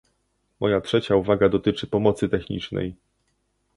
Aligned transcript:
Moja 0.59 0.81
trzecia 0.81 1.15
uwaga 1.15 1.49
dotyczy 1.49 1.87
pomocy 1.87 2.29
technicznej 2.29 2.95